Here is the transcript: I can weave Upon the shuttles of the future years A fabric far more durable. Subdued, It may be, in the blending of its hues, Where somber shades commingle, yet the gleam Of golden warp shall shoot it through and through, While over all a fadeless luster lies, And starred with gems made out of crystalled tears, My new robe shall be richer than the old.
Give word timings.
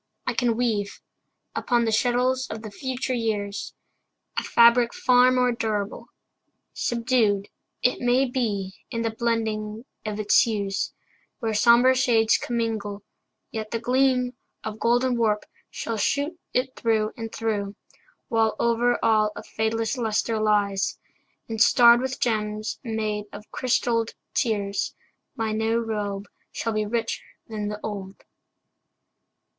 I 0.25 0.33
can 0.33 0.57
weave 0.57 0.99
Upon 1.53 1.85
the 1.85 1.91
shuttles 1.91 2.47
of 2.49 2.63
the 2.63 2.71
future 2.71 3.13
years 3.13 3.75
A 4.39 4.43
fabric 4.43 4.95
far 4.95 5.31
more 5.31 5.51
durable. 5.51 6.07
Subdued, 6.73 7.49
It 7.83 7.99
may 8.01 8.25
be, 8.25 8.73
in 8.89 9.03
the 9.03 9.11
blending 9.11 9.85
of 10.03 10.19
its 10.19 10.39
hues, 10.39 10.91
Where 11.37 11.53
somber 11.53 11.93
shades 11.93 12.39
commingle, 12.39 13.03
yet 13.51 13.69
the 13.69 13.77
gleam 13.77 14.33
Of 14.63 14.79
golden 14.79 15.17
warp 15.17 15.45
shall 15.69 15.97
shoot 15.97 16.35
it 16.51 16.75
through 16.75 17.11
and 17.15 17.31
through, 17.31 17.75
While 18.27 18.55
over 18.57 18.97
all 19.05 19.31
a 19.35 19.43
fadeless 19.43 19.99
luster 19.99 20.39
lies, 20.39 20.97
And 21.47 21.61
starred 21.61 22.01
with 22.01 22.19
gems 22.19 22.79
made 22.83 23.25
out 23.31 23.43
of 23.45 23.51
crystalled 23.51 24.15
tears, 24.33 24.95
My 25.35 25.51
new 25.51 25.77
robe 25.79 26.25
shall 26.51 26.73
be 26.73 26.87
richer 26.87 27.21
than 27.47 27.67
the 27.67 27.79
old. 27.83 28.23